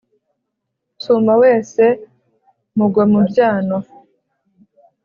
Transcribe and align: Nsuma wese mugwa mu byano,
Nsuma 0.97 1.33
wese 1.43 1.83
mugwa 2.77 3.03
mu 3.11 3.19
byano, 3.29 3.77